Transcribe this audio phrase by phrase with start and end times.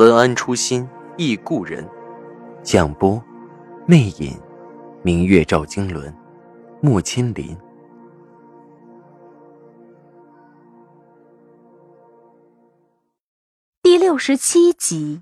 [0.00, 1.86] 文安初心忆故人，
[2.62, 3.22] 蒋波，
[3.84, 4.34] 魅影，
[5.02, 6.10] 明月照经纶，
[6.80, 7.54] 木千林。
[13.82, 15.20] 第六十七集，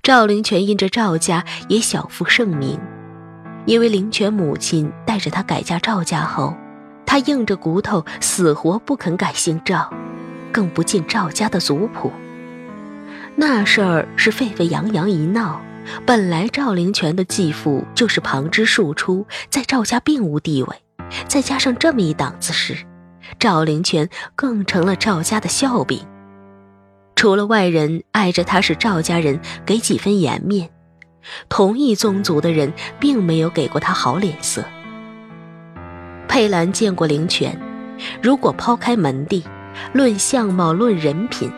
[0.00, 2.78] 赵灵泉因着赵家也小负盛名，
[3.66, 6.54] 因为灵泉母亲带着他改嫁赵家后，
[7.04, 9.92] 他硬着骨头死活不肯改姓赵。
[10.52, 12.12] 更不进赵家的族谱。
[13.34, 15.60] 那事儿是沸沸扬扬一闹，
[16.04, 20.76] 本来赵灵泉的继父就是旁支庶出，在赵家并无地位，
[21.26, 22.76] 再加上这么一档子事，
[23.38, 26.06] 赵灵泉更成了赵家的笑柄。
[27.16, 30.68] 除了外人碍着他是赵家人给几分颜面，
[31.48, 34.62] 同一宗族的人并没有给过他好脸色。
[36.28, 37.58] 佩兰见过灵泉，
[38.22, 39.42] 如果抛开门第。
[39.92, 41.50] 论相貌，论人品，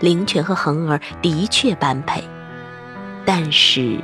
[0.00, 2.22] 灵泉和恒儿的确般配。
[3.24, 3.98] 但是，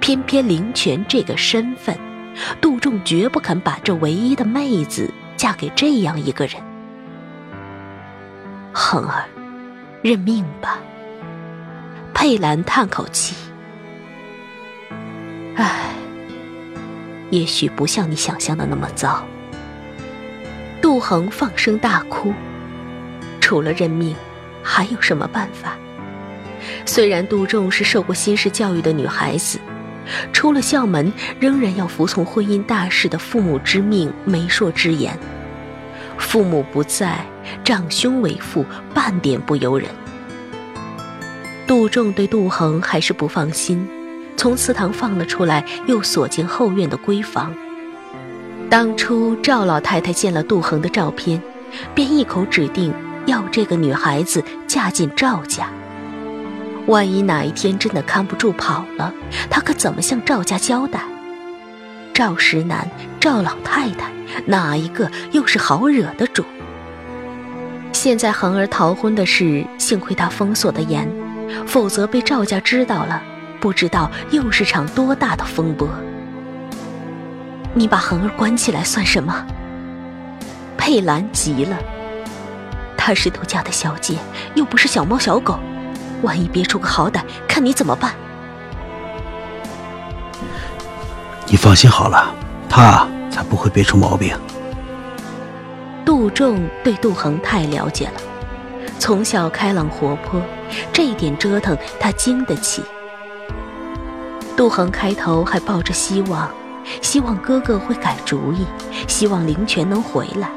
[0.00, 1.98] 偏偏灵泉这个身份，
[2.60, 6.62] 杜仲绝不肯把这唯一的妹子嫁给这样一个人。
[8.72, 9.24] 恒儿，
[10.02, 10.78] 认命吧。
[12.14, 13.34] 佩兰叹口气
[15.56, 15.92] ：“唉，
[17.30, 19.24] 也许不像你想象的那么糟。”
[20.80, 22.32] 杜恒放声大哭。
[23.52, 24.16] 除了认命，
[24.62, 25.76] 还有什么办法？
[26.86, 29.58] 虽然杜仲是受过新式教育的女孩子，
[30.32, 35.18] 出了校门仍然要服从婚姻大事的父母之命、媒妁之言。
[36.16, 37.26] 父母不在，
[37.62, 38.64] 长兄为父，
[38.94, 39.86] 半点不由人。
[41.66, 43.86] 杜仲对杜恒还是不放心，
[44.34, 47.54] 从祠堂放了出来，又锁进后院的闺房。
[48.70, 51.38] 当初赵老太太见了杜恒的照片，
[51.94, 52.94] 便一口指定。
[53.26, 55.68] 要这个女孩子嫁进赵家，
[56.86, 59.12] 万一哪一天真的看不住跑了，
[59.48, 61.00] 他可怎么向赵家交代？
[62.12, 62.88] 赵石南、
[63.20, 64.10] 赵老太太，
[64.46, 66.44] 哪一个又是好惹的主？
[67.92, 71.08] 现在恒儿逃婚的事，幸亏他封锁的严，
[71.66, 73.22] 否则被赵家知道了，
[73.60, 75.88] 不知道又是场多大的风波。
[77.74, 79.46] 你把恒儿关起来算什么？
[80.76, 81.78] 佩兰急了。
[83.04, 84.16] 她是杜家的小姐，
[84.54, 85.58] 又不是小猫小狗，
[86.22, 88.14] 万一憋出个好歹，看你怎么办？
[91.48, 92.32] 你放心好了，
[92.68, 94.38] 她才不会憋出毛病。
[96.04, 98.20] 杜仲对杜恒太了解了，
[99.00, 100.40] 从小开朗活泼，
[100.92, 102.84] 这一点折腾他经得起。
[104.56, 106.48] 杜恒开头还抱着希望，
[107.00, 108.64] 希望哥哥会改主意，
[109.08, 110.48] 希望灵泉能回来，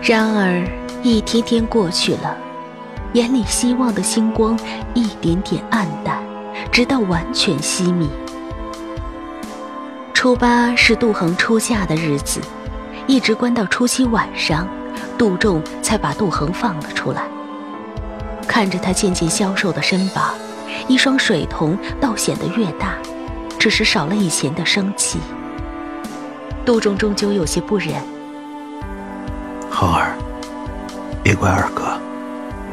[0.00, 0.64] 然而。
[1.04, 2.36] 一天天过去了，
[3.14, 4.56] 眼里希望的星光
[4.94, 6.22] 一点点暗淡，
[6.70, 8.08] 直到完全熄灭。
[10.14, 12.40] 初八是杜恒出嫁的日子，
[13.08, 14.68] 一直关到初七晚上，
[15.18, 17.24] 杜仲才把杜恒放了出来。
[18.46, 20.22] 看着他渐渐消瘦的身板，
[20.86, 22.94] 一双水瞳倒显得越大，
[23.58, 25.18] 只是少了以前的生气。
[26.64, 27.92] 杜仲终究有些不忍，
[29.68, 30.16] 恒儿。
[31.22, 32.00] 别怪二哥，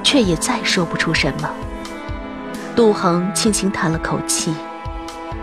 [0.04, 1.50] 却也再说不出什么。
[2.76, 4.56] 杜恒轻轻叹了口气，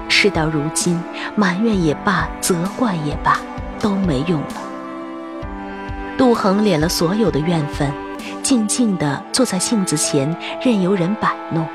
[0.09, 1.01] 事到如今，
[1.37, 3.39] 埋怨也罢，责怪也罢，
[3.79, 4.55] 都没用了。
[6.19, 7.93] 杜恒敛了所有的怨愤，
[8.43, 11.67] 静静地坐在镜子前，任由人摆弄。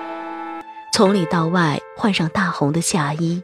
[0.91, 3.41] 从里到外换上大红的嫁衣，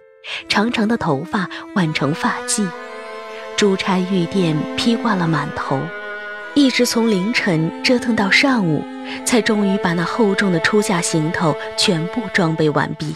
[0.49, 2.67] 长长的头发挽成发髻，
[3.55, 5.79] 珠钗玉钿披挂了满头。
[6.57, 8.83] 一直从凌晨折腾到上午，
[9.27, 13.15] 才终于把那厚重的出嫁行头全部装备完毕。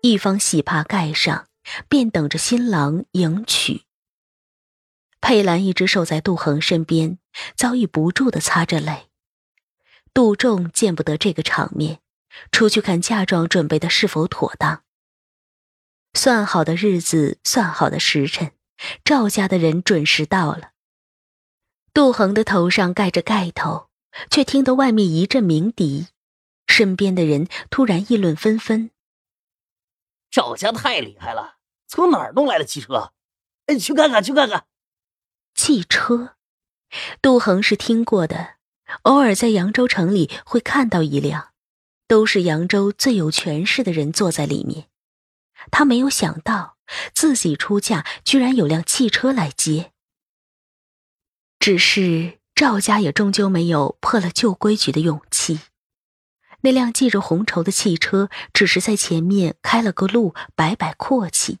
[0.00, 1.48] 一方喜帕盖上，
[1.88, 3.82] 便等着新郎迎娶。
[5.20, 7.18] 佩兰一直守在杜恒身边，
[7.56, 9.08] 早已不住的擦着泪。
[10.12, 11.98] 杜仲见不得这个场面，
[12.52, 14.84] 出去看嫁妆准备的是否妥当。
[16.16, 18.52] 算好的日子，算好的时辰，
[19.04, 20.73] 赵家的人准时到了。
[21.94, 23.88] 杜恒的头上盖着盖头，
[24.28, 26.08] 却听得外面一阵鸣笛，
[26.66, 28.90] 身边的人突然议论纷纷
[30.28, 33.12] ：“赵家太厉害了，从哪儿弄来的汽车？
[33.66, 34.64] 哎，去看看，去看看。”
[35.54, 36.34] 汽车，
[37.22, 38.56] 杜恒是听过的，
[39.02, 41.50] 偶尔在扬州城里会看到一辆，
[42.08, 44.88] 都是扬州最有权势的人坐在里面。
[45.70, 46.76] 他没有想到
[47.14, 49.92] 自己出嫁居然有辆汽车来接。
[51.64, 55.60] 只是赵家也终究没有破了旧规矩的勇气。
[56.60, 61.60] 那辆系着红绸的汽车只是在前面开了个路，摆摆阔气。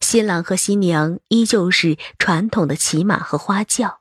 [0.00, 4.00] 新郎和新娘依旧是传统的骑马和花轿。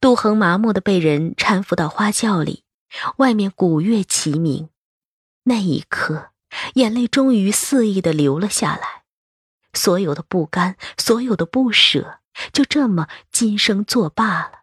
[0.00, 2.62] 杜恒麻木的被人搀扶到花轿里，
[3.16, 4.68] 外面鼓乐齐鸣。
[5.42, 6.30] 那一刻，
[6.74, 9.02] 眼泪终于肆意的流了下来，
[9.74, 12.20] 所有的不甘，所有的不舍，
[12.52, 14.62] 就这么今生作罢了。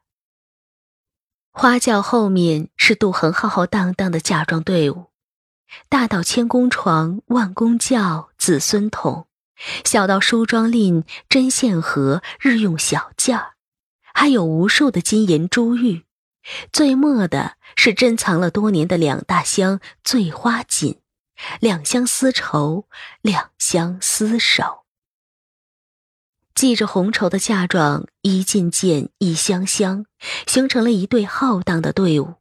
[1.51, 5.07] 花轿后面是杜恒浩浩荡荡的嫁妆队伍，
[5.89, 9.27] 大到千工床、万工轿、子孙桶。
[9.83, 13.56] 小到梳妆令、针线盒、日用小件儿，
[14.13, 16.06] 还有无数的金银珠玉。
[16.71, 21.01] 最末的是珍藏了多年的两大箱醉花锦，
[21.60, 22.88] 两箱丝绸，
[23.21, 24.86] 两箱丝手。
[26.59, 30.06] 系着红绸的嫁妆一件件、一箱箱，
[30.45, 32.33] 形成了一队浩荡的队伍。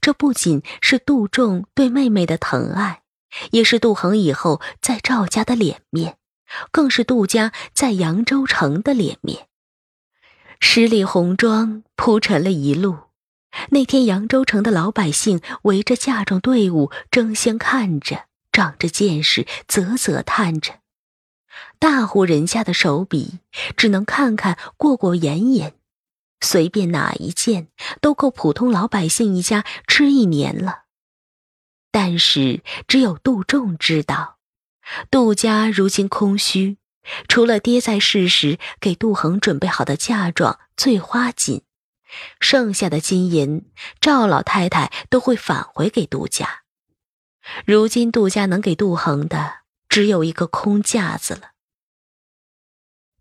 [0.00, 3.02] 这不仅是杜仲对妹妹的疼爱，
[3.50, 6.16] 也是杜恒以后在赵家的脸面。
[6.72, 9.48] 更是杜家在扬州城的脸面。
[10.58, 12.96] 十里红妆铺陈了一路，
[13.68, 20.76] 那天扬州城的老百姓围着嫁妆队伍争先看着，长着见识，啧啧叹着。
[21.78, 23.40] 大户人家的手笔
[23.76, 25.74] 只能看看过过眼眼，
[26.40, 27.68] 随便哪一件
[28.00, 30.84] 都够普通老百姓一家吃一年了。
[31.90, 34.36] 但是只有杜仲知道。
[35.10, 36.78] 杜家如今空虚，
[37.26, 41.62] 除了爹在世时给杜恒准备好的嫁妆醉花锦，
[42.38, 43.68] 剩下的金银
[44.00, 46.62] 赵老太太都会返回给杜家。
[47.64, 49.65] 如今杜家能给杜恒的
[49.96, 51.52] 只有一个空架子了。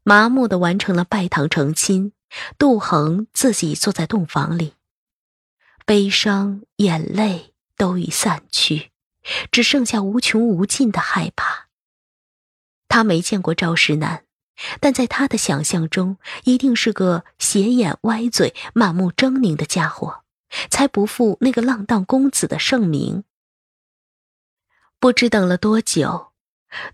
[0.04, 2.12] 麻木的完成了拜堂成亲，
[2.58, 4.74] 杜恒自己坐在洞房里，
[5.86, 8.92] 悲伤眼泪都已散去。
[9.54, 11.70] 只剩下无穷无尽的害怕。
[12.90, 14.26] 他没见过赵石南，
[14.82, 20.26] 但在他的想象中，一定是个斜眼歪嘴、满目狰狞的家伙，
[20.70, 23.24] 才不负那个浪荡公子的盛名。
[25.00, 26.34] 不知等了多久，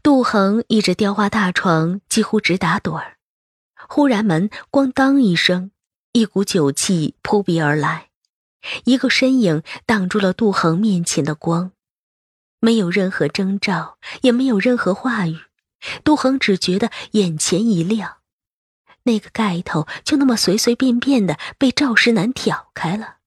[0.03, 3.17] 杜恒倚着雕花大床，几乎直打盹儿。
[3.89, 5.71] 忽然门咣当一声，
[6.13, 8.09] 一股酒气扑鼻而来，
[8.85, 11.71] 一个身影挡住了杜恒面前的光。
[12.59, 15.39] 没有任何征兆，也没有任何话语，
[16.03, 18.17] 杜恒只觉得眼前一亮，
[19.03, 23.17] 那个盖头就那么随随便便的被赵石南挑开了。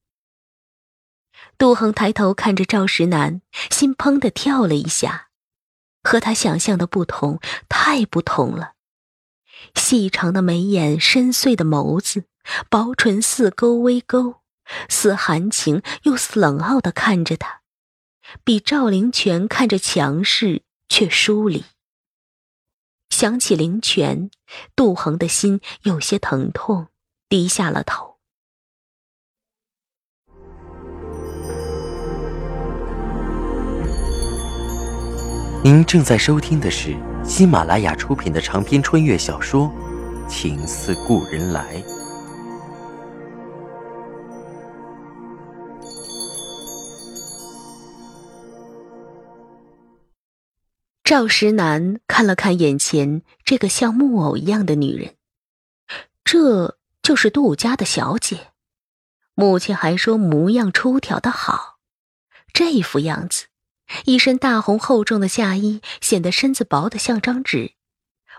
[1.58, 5.30] 杜恒抬头看着赵石南，心砰的跳了一下，
[6.04, 8.74] 和他想象的不同，太不同了。
[9.74, 12.24] 细长的眉眼，深邃的眸子，
[12.68, 14.42] 薄唇似勾微勾，
[14.88, 17.62] 似含情又似冷傲的看着他。
[18.44, 21.64] 比赵灵泉看着强势却疏离。
[23.10, 24.30] 想起灵泉，
[24.74, 26.88] 杜恒的心有些疼痛，
[27.28, 28.13] 低下了头。
[35.64, 36.94] 您正在收听的是
[37.24, 39.72] 喜马拉雅出品的长篇穿越小说
[40.28, 41.82] 《情似故人来》。
[51.02, 55.14] 赵石南看了看眼前这个像木偶一样的女人，
[56.24, 58.48] 这就是杜家的小姐。
[59.34, 61.78] 母亲还说模样出挑的好，
[62.52, 63.46] 这副样子，
[64.04, 67.72] 一身大红厚重的嫁衣显得身子薄的像张纸，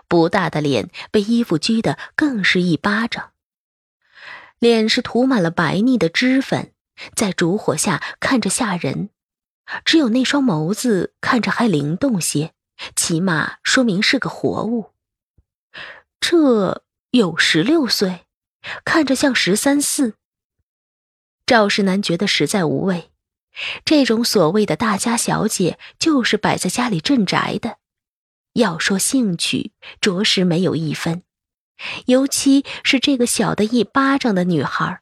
[0.08, 3.32] 不大的脸被衣服拘得更是一巴掌，
[4.58, 6.72] 脸是涂满了白腻的脂粉，
[7.14, 9.10] 在烛火下看着吓人，
[9.84, 12.52] 只有那双眸子看着还灵动些。
[12.94, 14.92] 起码说明是个活物。
[16.20, 18.26] 这有十六岁，
[18.84, 20.14] 看着像十三四。
[21.46, 23.10] 赵世南觉得实在无味，
[23.84, 27.78] 这种所谓的大家小姐，就是摆在家里镇宅的。
[28.54, 31.22] 要说兴趣，着实没有一分。
[32.06, 35.00] 尤其是这个小的一巴掌的女孩，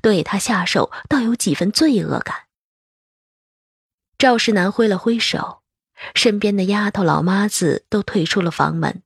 [0.00, 2.44] 对他下手倒有几分罪恶感。
[4.16, 5.62] 赵世南挥了挥手，
[6.14, 9.02] 身边的丫头老妈子都退出了房门。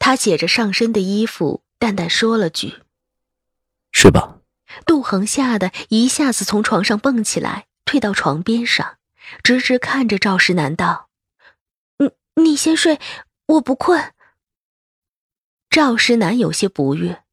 [0.00, 2.82] 他解着上身的衣服，淡淡说了句
[3.92, 4.38] ：“睡吧。”
[4.84, 8.98] 杜恒吓得一下子从床上蹦起来，退到床边上，
[9.42, 11.08] 直直看着赵石南道
[11.98, 12.10] ：“你
[12.42, 12.98] 你先睡，
[13.46, 14.12] 我不困。”
[15.70, 17.24] 赵石南有些不悦，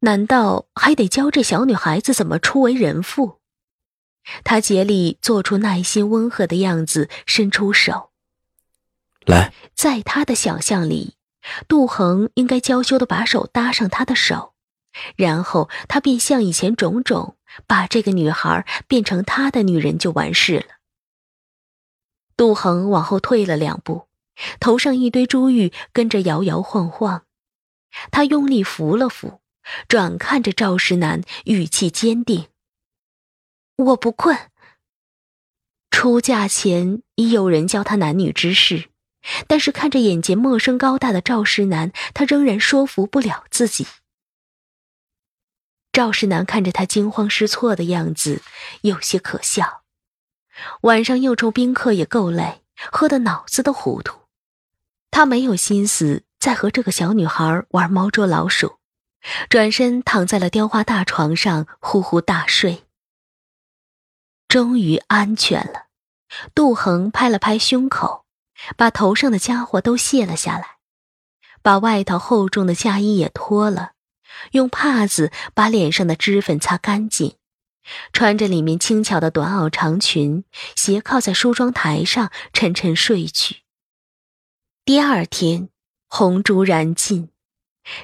[0.00, 3.40] 难道还得教这小女孩子怎么初为人父？
[4.42, 8.10] 他竭力做出耐心温和的样子，伸出手
[9.24, 9.52] 来。
[9.74, 11.16] 在他的想象里，
[11.68, 14.54] 杜恒应该娇羞的把手搭上他的手，
[15.14, 17.35] 然后他便像以前种种，
[17.66, 20.76] 把这个女孩变成他的女人就完事了。
[22.36, 24.08] 杜恒往后退了两步，
[24.60, 27.24] 头上一堆珠玉跟着摇摇晃晃，
[28.10, 29.40] 他用力扶了扶，
[29.88, 32.48] 转看着赵世南，语气坚定。
[33.76, 34.36] 我不困。
[35.90, 38.90] 出嫁前已有人教他男女之事，
[39.46, 43.86] 但是看着眼前陌生高大的赵世南，他仍然说服不了自己。
[45.96, 48.42] 赵世南看着他惊慌失措的样子，
[48.82, 49.80] 有些可笑。
[50.82, 52.60] 晚上又抽宾客也够累，
[52.92, 54.18] 喝得脑子都糊涂。
[55.10, 58.76] 他没有心思再和这个小女孩玩猫捉老鼠，
[59.48, 62.84] 转身躺在了雕花大床上，呼呼大睡。
[64.48, 65.86] 终于安全了，
[66.54, 68.26] 杜恒拍了拍胸口，
[68.76, 70.76] 把头上的家伙都卸了下来，
[71.62, 73.92] 把外套厚重的嫁衣也脱了，
[74.52, 77.34] 用帕子把脸上的脂粉擦干净，
[78.12, 83.62] 穿着里面轻巧的短袄长裙，斜靠在梳妆台上沉沉睡去。
[84.84, 85.68] 第二天，
[86.08, 87.30] 红烛燃尽，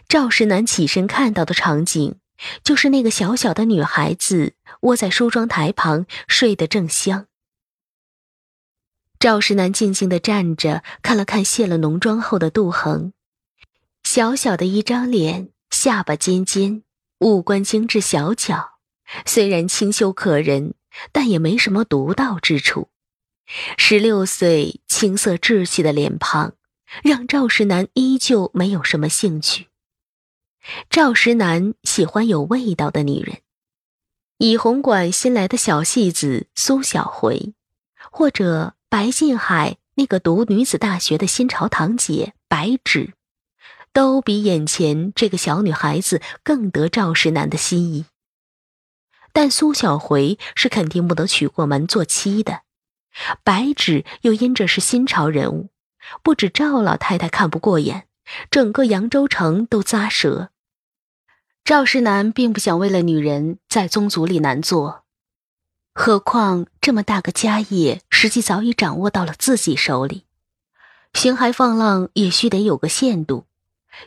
[0.09, 2.19] 赵世南起身看到的场景。
[2.65, 7.27] 就是那个小小的女孩子窝在梳妆台旁睡得正香。
[9.21, 13.13] 赵世南静静地站着，看了看卸了浓妆后的杜恒，
[14.03, 15.52] 小小的一张脸，
[15.83, 16.85] 下巴尖尖，
[17.19, 18.75] 五官精致小巧，
[19.27, 20.75] 虽然清秀可人，
[21.11, 22.89] 但也没什么独到之处。
[23.77, 26.53] 十六岁青涩稚气的脸庞，
[27.03, 29.67] 让赵石南依旧没有什么兴趣。
[30.89, 33.39] 赵石南喜欢有味道的女人，
[34.39, 37.55] 以红馆新来的小戏子苏小回，
[38.13, 43.15] 或者白静海那个读女子大学的新潮堂姐白芷，
[43.93, 48.07] 都比眼前这个小女孩子更得赵石南的心意。
[49.33, 52.63] 但苏小回是肯定不得娶过门做妻的，
[53.43, 55.71] 白芷又因着是新潮人物，
[56.23, 58.07] 不止赵老太太看不过眼，
[58.51, 60.51] 整个扬州城都咂舌。
[61.65, 65.05] 赵世南并不想为了女人在宗族里难做，
[65.95, 70.25] 何况这么大个家业，实际早已掌握到了自己手里。
[71.15, 73.47] 形骸放浪也须得有个限度，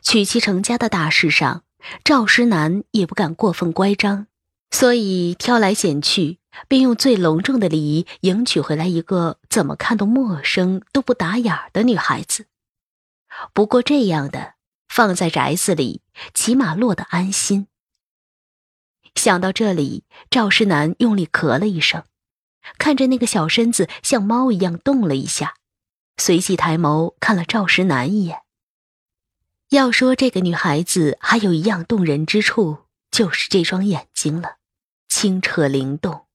[0.02, 1.64] 娶妻成家的大事上，
[2.04, 4.28] 赵石南也不敢过分乖张，
[4.72, 12.48] 所以挑来拣去，便用最隆重的礼仪迎娶回来一个怎么看都陌生、都不打眼的女孩子。
[13.54, 14.56] 不过这样的。
[14.88, 17.68] 放在宅子里，起码落得安心。
[19.16, 22.06] 想到这里，赵石南用力咳了一声，
[22.78, 25.56] 看着那个小身子像猫一样动了一下，
[26.16, 28.44] 随即抬眸看了赵石南一眼。
[29.70, 34.58] 要说这个女孩子还有一样动人之处，就是这双眼睛了，
[35.08, 36.28] 清澈灵动。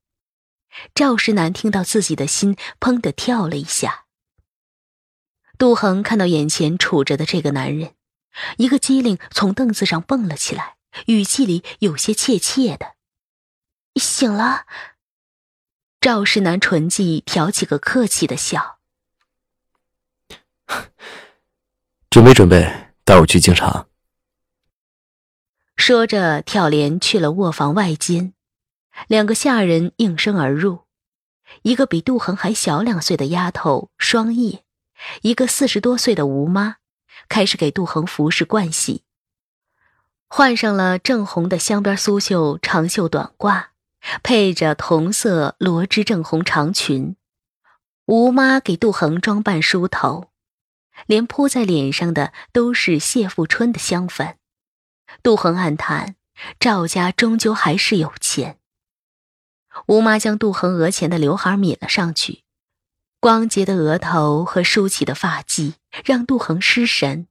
[0.95, 4.07] 赵世南听到自己的心砰的跳了一下。
[5.59, 7.95] 杜恒看到眼前杵着的这个男人。
[8.59, 12.95] 一个机灵从凳子上蹦了起来，语气里有些怯怯的
[14.01, 14.67] ：“醒了。”
[16.01, 18.79] 赵世南唇际挑起个客气的笑
[22.09, 23.89] ：“准 备准备，带我去敬茶。”
[25.75, 28.35] 说着，跳帘去了卧房外间，
[29.09, 30.83] 两个下人应声而入，
[31.63, 34.63] 一个比杜恒还小两岁的丫头双叶，
[35.23, 36.77] 一个四十多岁的吴妈。
[37.29, 39.03] 开始给杜恒服侍盥洗，
[40.29, 43.67] 换上了正红的镶边苏绣长袖短褂，
[44.23, 47.17] 配着同色罗织正红长裙。
[48.07, 50.30] 吴妈给杜恒装扮梳头，
[51.07, 54.37] 连扑在脸上的都是谢富春的香粉。
[55.23, 56.17] 杜恒暗叹：
[56.59, 58.59] 赵家终究还是有钱。
[59.87, 62.45] 吴妈将杜恒额前的刘海抿了上去。
[63.21, 67.27] 光洁的额头和梳起的发髻让杜恒失神，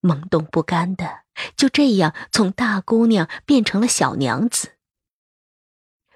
[0.00, 1.22] 懵懂不甘的
[1.56, 4.76] 就这样从大姑娘变成了小娘子。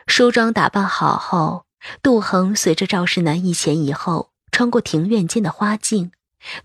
[0.06, 1.66] 梳妆打扮好后，
[2.00, 6.12] 杜恒随着赵世南一前一后，穿过庭院间的花径，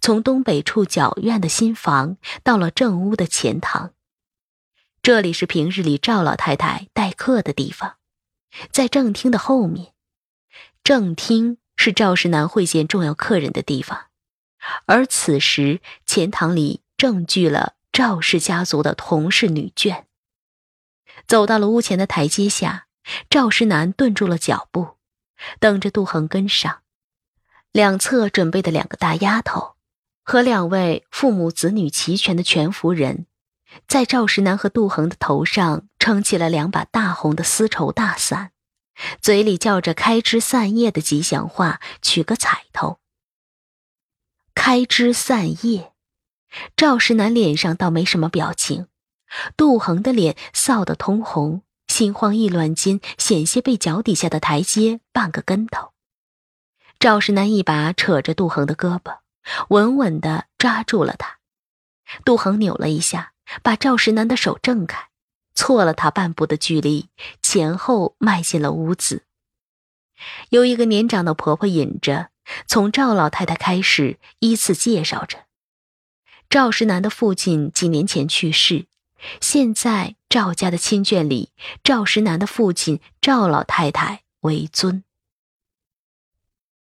[0.01, 3.93] 从东北处角院的新房到了正屋的前堂。
[5.01, 7.97] 这里是平日里赵老太太待客的地方，
[8.71, 9.93] 在正厅的后面。
[10.83, 14.07] 正厅是赵世南会见重要客人的地方，
[14.85, 20.03] 而此时前堂里正聚了赵氏家族的同事女眷。
[21.27, 22.87] 走到了屋前的台阶下，
[23.29, 24.97] 赵世南顿住了脚步。
[25.59, 26.81] 等着杜恒跟上，
[27.77, 29.75] 两侧准备的两个大丫头，
[30.23, 33.27] 和两位父母子女齐全的全福人，
[33.87, 38.49] 在赵石南和杜恒的头上撑起了两把大红的丝绸大伞，
[39.21, 42.97] 嘴里叫着“开枝散叶”的吉祥话，取个彩头。
[44.55, 45.93] 开枝散叶，
[46.75, 48.87] 赵石南脸上倒没什么表情，
[49.55, 51.61] 杜恒的脸臊得通红。
[51.87, 55.91] 心慌意乱间，险些被脚底下的台阶绊个跟头。
[56.99, 59.19] 赵世南一把扯着杜恒的胳膊，
[59.69, 61.37] 稳稳地抓住了他。
[62.25, 65.09] 杜恒扭了一下，把赵世南的手挣开，
[65.53, 67.09] 错了他半步的距离，
[67.41, 69.25] 前后迈进了屋子。
[70.49, 72.29] 由一个年长的婆婆引着，
[72.65, 75.45] 从赵老太太开始依次介绍着。
[76.49, 78.87] 赵世南的父亲几年前去世。
[79.41, 81.51] 现在赵家的亲眷里，
[81.83, 85.03] 赵石南的父亲赵老太太为尊。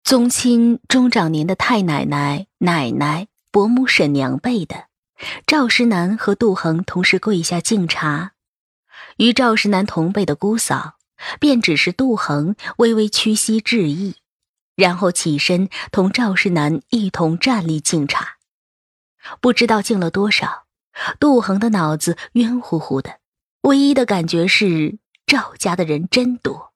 [0.03, 4.87] 宗亲中长年的太奶奶、奶奶、伯母、婶娘辈的，
[5.45, 8.31] 赵石南和杜恒同时跪下敬茶。
[9.17, 10.95] 与赵石南同辈的姑嫂，
[11.39, 14.15] 便只是杜恒微微屈膝致意，
[14.75, 18.37] 然后起身同赵石南一同站立敬茶。
[19.39, 20.65] 不知道敬了多少。
[21.19, 23.19] 杜恒的脑子晕乎乎的，
[23.61, 26.70] 唯一的感觉是赵家的人真多。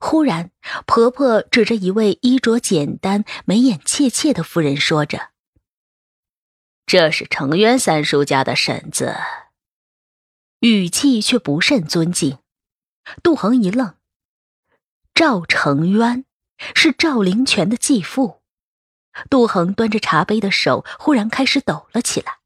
[0.00, 0.50] 忽然，
[0.86, 5.30] 婆婆指着一位衣着简单、眉眼怯怯的妇人说着
[6.86, 9.16] ：“这是程渊三叔家的婶子。”
[10.60, 12.38] 语气却不甚尊敬。
[13.22, 13.94] 杜恒一愣
[15.14, 16.24] ：“赵程渊
[16.74, 18.42] 是赵灵泉的继父。”
[19.30, 22.38] 杜恒端着茶杯的手忽然开始抖了起来。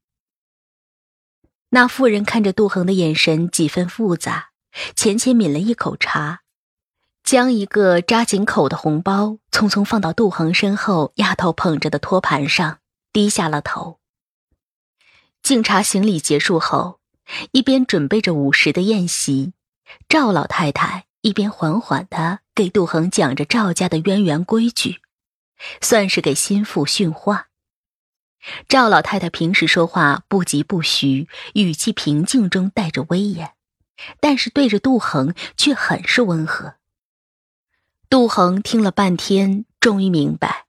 [1.69, 4.51] 那妇人看着杜恒的眼神几分复杂，
[4.95, 6.42] 浅浅抿了一口茶，
[7.23, 12.79] 将一个扎紧口的红包匆匆放到杜恒身后丫头捧着的托盘上，
[13.13, 13.99] 低下了头。
[15.41, 16.99] 敬茶行礼结束后，
[17.51, 19.53] 一边准备着午时的宴席，
[20.09, 24.99] 赵老太太一边缓缓的给杜恒讲着赵家的渊源规矩，
[25.81, 27.47] 算是给心腹训话。
[28.67, 33.53] 赵老太太平时说话不疾不徐，语气平静中带着威严，
[34.19, 36.75] 但是对着杜恒却很是温和。
[38.13, 40.67] 杜恒听了半天，终于明白，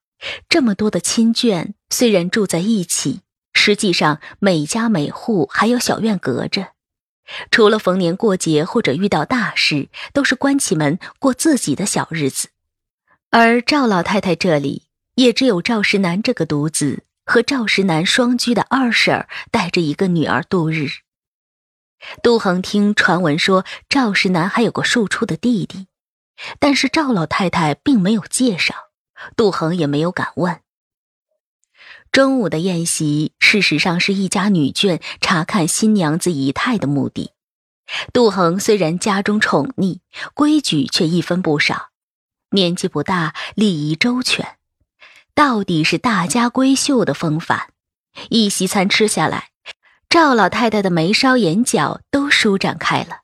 [0.49, 3.21] 这么多的亲眷虽然住在一起，
[3.53, 6.69] 实际上每家每户还有小院隔着，
[7.51, 12.49] 除了逢年过节或者遇到大事，都是关起门过自己的小日子。
[13.29, 14.85] 而赵老太太这里，
[15.17, 17.05] 也只有赵石南这个独子。
[17.27, 20.89] 和赵石南双居的二婶带着一个女儿度日。
[22.23, 25.89] 杜恒听传闻说赵石南还有个庶出的弟弟，
[26.59, 28.75] 但是赵老太太并没有介绍，
[29.37, 30.61] 杜恒也没有敢问。
[32.11, 37.33] 中午的宴席事实上是一家女眷查看新娘子仪态的目的。
[38.13, 39.99] 杜恒虽然家中宠溺，
[40.33, 41.91] 规矩却一分不少，
[42.51, 44.57] 年纪不大，礼仪周全。
[45.35, 47.69] 到底是大家闺秀的风范，
[48.31, 49.49] 一席餐吃下来，
[50.09, 53.24] 赵老太太的眉梢眼角都舒展开了。